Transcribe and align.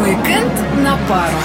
Уикенд 0.00 0.52
на 0.82 0.96
пару. 1.06 1.36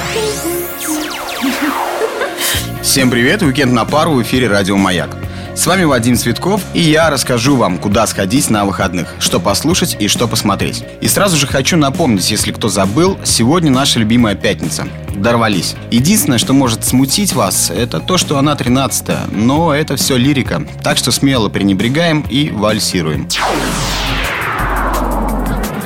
Всем 2.82 3.10
привет, 3.10 3.42
уикенд 3.42 3.74
на 3.74 3.84
пару 3.84 4.12
в 4.12 4.22
эфире 4.22 4.48
Радио 4.48 4.78
Маяк. 4.78 5.10
С 5.56 5.68
вами 5.68 5.84
Вадим 5.84 6.16
Цветков, 6.16 6.62
и 6.74 6.80
я 6.80 7.10
расскажу 7.10 7.58
вам, 7.58 7.80
куда 7.80 8.08
сходить 8.08 8.50
на 8.50 8.64
выходных, 8.64 9.14
что 9.20 9.42
послушать 9.42 9.98
и 10.00 10.08
что 10.08 10.30
посмотреть. 10.30 10.86
И 11.02 11.10
сразу 11.10 11.36
же 11.36 11.48
хочу 11.48 11.76
напомнить, 11.76 12.32
если 12.32 12.54
кто 12.54 12.70
забыл, 12.70 13.18
сегодня 13.26 13.72
наша 13.72 14.00
любимая 14.00 14.36
пятница. 14.36 14.88
Дорвались. 15.16 15.76
Единственное, 15.92 16.38
что 16.38 16.54
может 16.54 16.86
смутить 16.86 17.34
вас, 17.34 17.72
это 17.72 18.00
то, 18.00 18.18
что 18.18 18.38
она 18.38 18.56
13 18.56 19.32
но 19.32 19.74
это 19.74 19.98
все 19.98 20.16
лирика, 20.16 20.66
так 20.82 20.98
что 20.98 21.12
смело 21.12 21.50
пренебрегаем 21.50 22.22
и 22.30 22.52
вальсируем. 22.52 23.28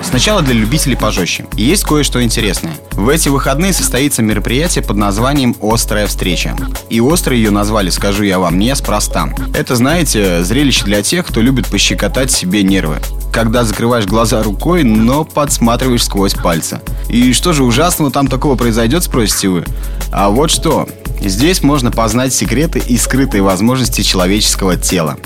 Сначала 0.09 0.41
для 0.41 0.55
любителей 0.55 0.97
пожестче. 0.97 1.45
Есть 1.53 1.83
кое-что 1.83 2.23
интересное. 2.23 2.73
В 2.93 3.09
эти 3.09 3.29
выходные 3.29 3.73
состоится 3.73 4.23
мероприятие 4.23 4.83
под 4.83 4.97
названием 4.97 5.55
«Острая 5.61 6.07
встреча». 6.07 6.55
И 6.89 6.99
острой 6.99 7.37
ее 7.37 7.51
назвали, 7.51 7.91
скажу 7.91 8.23
я 8.23 8.39
вам, 8.39 8.57
неспроста. 8.57 9.29
Это, 9.53 9.75
знаете, 9.75 10.43
зрелище 10.43 10.83
для 10.85 11.03
тех, 11.03 11.27
кто 11.27 11.41
любит 11.41 11.67
пощекотать 11.67 12.31
себе 12.31 12.63
нервы. 12.63 12.97
Когда 13.31 13.63
закрываешь 13.63 14.07
глаза 14.07 14.41
рукой, 14.41 14.83
но 14.83 15.25
подсматриваешь 15.25 16.05
сквозь 16.05 16.33
пальцы. 16.33 16.81
И 17.07 17.31
что 17.31 17.53
же 17.53 17.63
ужасного 17.63 18.09
там 18.09 18.27
такого 18.27 18.55
произойдет, 18.55 19.03
спросите 19.03 19.49
вы? 19.49 19.65
А 20.11 20.29
вот 20.29 20.49
что. 20.49 20.89
Здесь 21.21 21.61
можно 21.61 21.91
познать 21.91 22.33
секреты 22.33 22.79
и 22.79 22.97
скрытые 22.97 23.43
возможности 23.43 24.01
человеческого 24.01 24.75
тела. 24.75 25.17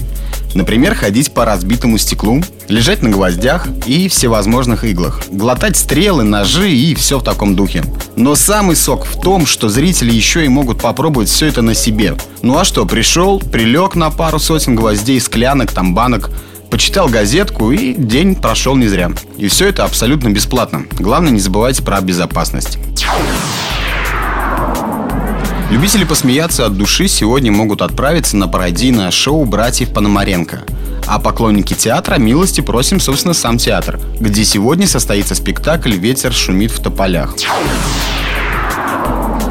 Например, 0.54 0.96
ходить 0.96 1.34
по 1.34 1.46
разбитому 1.46 1.98
стеклу, 1.98 2.42
лежать 2.68 3.02
на 3.02 3.10
гвоздях 3.10 3.68
и 3.86 4.08
всевозможных 4.08 4.84
иглах, 4.84 5.22
глотать 5.32 5.78
стрелы, 5.78 6.24
ножи 6.24 6.72
и 6.72 6.94
все 6.96 7.20
в 7.20 7.24
таком 7.24 7.56
духе. 7.56 7.84
Но 8.16 8.36
самый 8.36 8.76
сок 8.76 9.06
в 9.06 9.20
том, 9.20 9.46
что 9.46 9.70
зрители 9.70 10.12
еще 10.12 10.46
и 10.46 10.50
могут 10.50 10.82
попробовать 10.82 11.30
все 11.30 11.48
это 11.48 11.62
на 11.62 11.74
себе. 11.74 12.16
Ну 12.42 12.58
а 12.58 12.66
что, 12.66 12.86
пришел, 12.86 13.40
прилег 13.40 13.96
на 13.96 14.12
пару 14.12 14.40
сотен 14.40 14.76
гвоздей, 14.76 15.20
склянок, 15.20 15.72
там 15.72 15.96
банок, 15.96 16.30
почитал 16.70 17.08
газетку 17.08 17.72
и 17.72 17.94
день 17.94 18.36
прошел 18.36 18.76
не 18.76 18.88
зря. 18.88 19.12
И 19.38 19.48
все 19.48 19.70
это 19.70 19.84
абсолютно 19.84 20.30
бесплатно. 20.30 20.86
Главное, 21.00 21.32
не 21.32 21.40
забывайте 21.40 21.84
про 21.84 22.02
безопасность. 22.02 22.78
Любители 25.74 26.04
посмеяться 26.04 26.68
от 26.68 26.78
души 26.78 27.08
сегодня 27.08 27.52
могут 27.52 27.82
отправиться 27.82 28.38
на 28.38 28.48
пародийное 28.48 29.10
шоу 29.10 29.44
братьев 29.44 29.92
Пономаренко. 29.92 30.62
А 31.08 31.18
поклонники 31.18 31.74
театра 31.74 32.20
милости 32.20 32.62
просим, 32.62 33.00
собственно, 33.00 33.34
сам 33.34 33.58
театр, 33.58 34.00
где 34.20 34.46
сегодня 34.46 34.88
состоится 34.88 35.34
спектакль 35.34 35.94
«Ветер 35.94 36.32
шумит 36.32 36.70
в 36.70 36.80
тополях». 36.80 37.36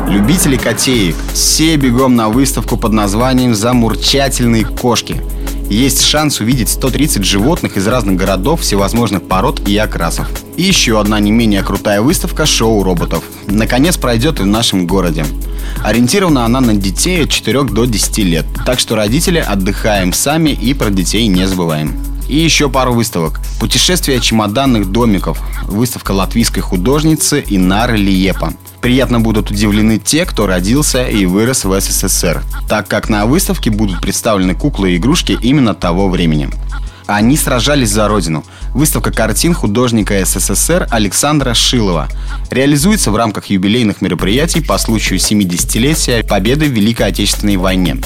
Любители 0.09 0.57
котеек, 0.57 1.17
все 1.35 1.75
бегом 1.75 2.15
на 2.15 2.29
выставку 2.29 2.77
под 2.77 2.93
названием 2.93 3.53
«Замурчательные 3.53 4.65
кошки». 4.65 5.21
Есть 5.73 6.03
шанс 6.03 6.39
увидеть 6.41 6.69
130 6.69 7.25
животных 7.25 7.79
из 7.79 7.87
разных 7.87 8.17
городов, 8.17 8.61
всевозможных 8.61 9.23
пород 9.23 9.67
и 9.67 9.75
окрасов. 9.79 10.29
И 10.59 10.65
еще 10.65 11.01
одна 11.01 11.19
не 11.19 11.31
менее 11.31 11.63
крутая 11.63 12.03
выставка 12.03 12.45
шоу 12.45 12.83
роботов. 12.83 13.25
Наконец 13.47 13.97
пройдет 13.97 14.39
и 14.39 14.43
в 14.43 14.47
нашем 14.47 14.87
городе. 14.87 15.25
Ориентирована 15.83 16.45
она 16.45 16.61
на 16.61 16.75
детей 16.75 17.25
от 17.25 17.31
4 17.31 17.63
до 17.63 17.87
10 17.87 18.19
лет. 18.19 18.45
Так 18.67 18.81
что 18.81 18.97
родители 18.97 19.39
отдыхаем 19.39 20.13
сами 20.13 20.51
и 20.51 20.75
про 20.75 20.91
детей 20.91 21.27
не 21.27 21.47
забываем. 21.47 22.12
И 22.33 22.37
еще 22.37 22.71
пару 22.71 22.95
выставок. 22.95 23.41
Путешествие 23.61 24.19
чемоданных 24.19 24.91
домиков. 24.91 25.39
Выставка 25.65 26.13
латвийской 26.13 26.63
художницы 26.63 27.45
Инары 27.47 27.99
Лиепа. 27.99 28.55
Приятно 28.81 29.21
будут 29.21 29.51
удивлены 29.51 29.99
те, 29.99 30.25
кто 30.25 30.47
родился 30.47 31.07
и 31.07 31.27
вырос 31.27 31.67
в 31.67 31.79
СССР, 31.79 32.43
так 32.71 32.89
как 32.89 33.11
на 33.11 33.27
выставке 33.27 33.69
будут 33.69 34.01
представлены 34.01 34.55
куклы 34.55 34.93
и 34.93 34.97
игрушки 34.97 35.37
именно 35.43 35.75
того 35.75 36.09
времени. 36.09 36.49
Они 37.07 37.37
сражались 37.37 37.91
за 37.91 38.09
родину. 38.09 38.47
Выставка 38.71 39.13
картин 39.13 39.53
художника 39.53 40.25
СССР 40.25 40.89
Александра 40.89 41.53
Шилова 41.53 42.09
реализуется 42.51 43.11
в 43.11 43.17
рамках 43.17 43.51
юбилейных 43.51 44.01
мероприятий 44.01 44.63
по 44.63 44.79
случаю 44.79 45.19
70-летия 45.19 46.27
победы 46.27 46.65
в 46.65 46.73
Великой 46.73 47.09
Отечественной 47.09 47.59
войне. 47.59 47.99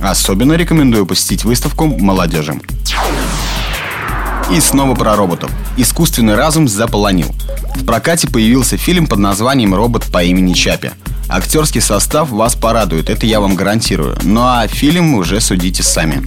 Особенно 0.00 0.54
рекомендую 0.54 1.04
посетить 1.04 1.44
выставку 1.44 1.86
молодежи. 1.86 2.58
И 4.52 4.60
снова 4.60 4.94
про 4.94 5.16
роботов. 5.16 5.50
Искусственный 5.76 6.34
разум 6.34 6.68
заполонил. 6.68 7.34
В 7.76 7.84
прокате 7.84 8.28
появился 8.28 8.76
фильм 8.76 9.06
под 9.06 9.18
названием 9.18 9.74
«Робот 9.74 10.04
по 10.04 10.22
имени 10.22 10.52
Чапи». 10.52 10.90
Актерский 11.28 11.80
состав 11.80 12.30
вас 12.30 12.54
порадует, 12.54 13.08
это 13.08 13.26
я 13.26 13.40
вам 13.40 13.56
гарантирую. 13.56 14.16
Ну 14.22 14.42
а 14.42 14.66
фильм 14.68 15.14
уже 15.14 15.40
судите 15.40 15.82
сами. 15.82 16.26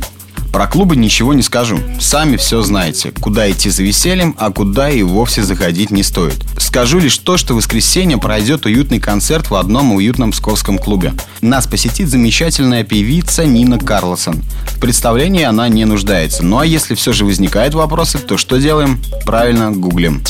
Про 0.51 0.67
клубы 0.67 0.95
ничего 0.95 1.33
не 1.33 1.43
скажу. 1.43 1.79
Сами 1.99 2.37
все 2.37 2.61
знаете. 2.61 3.11
Куда 3.19 3.49
идти 3.49 3.69
за 3.69 3.83
весельем, 3.83 4.35
а 4.39 4.51
куда 4.51 4.89
и 4.89 5.03
вовсе 5.03 5.43
заходить 5.43 5.91
не 5.91 6.03
стоит. 6.03 6.43
Скажу 6.57 6.99
лишь 6.99 7.17
то, 7.17 7.37
что 7.37 7.53
в 7.53 7.57
воскресенье 7.57 8.17
пройдет 8.17 8.65
уютный 8.65 8.99
концерт 8.99 9.49
в 9.49 9.55
одном 9.55 9.93
уютном 9.93 10.31
псковском 10.31 10.77
клубе. 10.77 11.13
Нас 11.41 11.67
посетит 11.67 12.09
замечательная 12.09 12.83
певица 12.83 13.45
Нина 13.45 13.77
Карлсон. 13.79 14.43
В 14.67 14.79
представлении 14.79 15.43
она 15.43 15.67
не 15.69 15.85
нуждается. 15.85 16.43
Ну 16.43 16.59
а 16.59 16.65
если 16.65 16.95
все 16.95 17.13
же 17.13 17.25
возникают 17.25 17.73
вопросы, 17.73 18.17
то 18.17 18.37
что 18.37 18.57
делаем? 18.57 19.01
Правильно, 19.25 19.71
гуглим. 19.71 20.23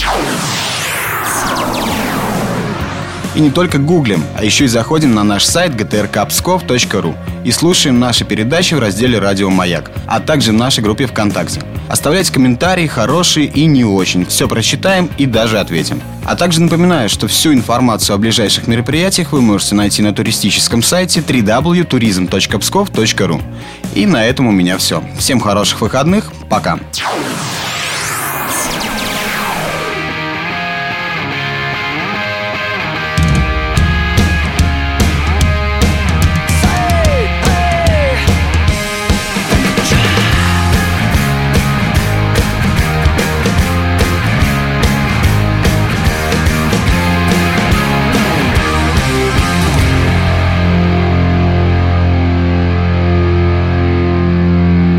И 3.38 3.40
не 3.40 3.52
только 3.52 3.78
гуглим, 3.78 4.26
а 4.36 4.44
еще 4.44 4.66
и 4.66 4.68
заходим 4.68 5.14
на 5.14 5.24
наш 5.24 5.46
сайт 5.46 5.76
gtrkpskov.ru 5.76 7.16
и 7.44 7.52
слушаем 7.52 8.00
наши 8.00 8.26
передачи 8.26 8.74
в 8.74 8.80
разделе 8.80 9.20
«Радио 9.20 9.52
Маяк», 9.52 9.92
а 10.08 10.20
также 10.20 10.52
в 10.52 10.56
нашей 10.56 10.84
группе 10.84 11.06
ВКонтакте. 11.06 11.62
Оставляйте 11.88 12.34
комментарии, 12.34 12.88
хорошие 12.88 13.46
и 13.46 13.66
не 13.66 13.86
очень. 13.86 14.26
Все 14.26 14.48
прочитаем 14.48 15.08
и 15.20 15.28
даже 15.28 15.60
ответим. 15.60 16.02
А 16.26 16.36
также 16.36 16.62
напоминаю, 16.62 17.10
что 17.10 17.28
всю 17.28 17.54
информацию 17.54 18.16
о 18.16 18.18
ближайших 18.18 18.66
мероприятиях 18.66 19.34
вы 19.34 19.42
можете 19.42 19.76
найти 19.76 20.02
на 20.02 20.16
туристическом 20.16 20.82
сайте 20.82 21.20
www.tourism.pskov.ru. 21.20 23.42
И 23.94 24.08
на 24.08 24.26
этом 24.26 24.48
у 24.48 24.52
меня 24.52 24.80
все. 24.80 25.04
Всем 25.20 25.40
хороших 25.40 25.82
выходных. 25.82 26.32
Пока. 26.50 26.80